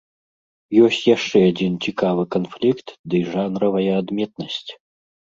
[0.83, 4.71] Ёсць яшчэ адзін цікавы канфлікт дый жанравая адметнасць.